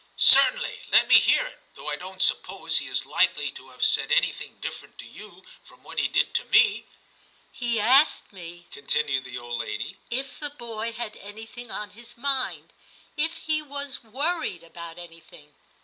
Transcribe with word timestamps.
* 0.09 0.15
Certainly; 0.15 0.79
let 0.91 1.07
me 1.07 1.13
hear 1.13 1.45
it, 1.45 1.59
though 1.75 1.87
I 1.91 1.95
don't 1.95 2.23
suppose 2.23 2.79
he 2.79 2.87
is 2.87 3.05
likely 3.05 3.51
to 3.51 3.69
have 3.69 3.85
said 3.85 4.11
anything 4.11 4.57
different 4.59 4.97
to 4.97 5.05
you 5.05 5.43
from 5.63 5.83
what 5.83 5.99
he 5.99 6.07
did 6.07 6.33
to 6.33 6.45
me/ 6.45 6.87
* 7.19 7.51
He 7.61 7.79
asked 7.79 8.33
me,' 8.33 8.65
continued 8.71 9.25
the 9.25 9.37
old 9.37 9.59
lady, 9.59 9.99
* 10.03 10.09
if 10.09 10.39
the 10.39 10.49
boy 10.49 10.91
had 10.91 11.15
anything 11.17 11.69
on 11.69 11.91
his 11.91 12.17
mind, 12.17 12.73
if 13.15 13.37
he 13.45 13.61
was 13.61 14.03
worried 14.03 14.63
about 14.63 14.97
anything.' 14.97 15.53